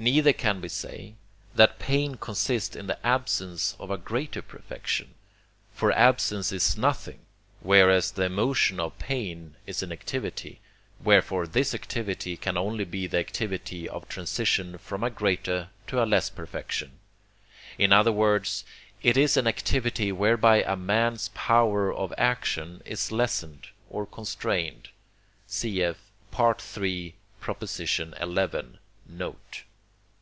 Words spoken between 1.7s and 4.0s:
pain consists in the absence of a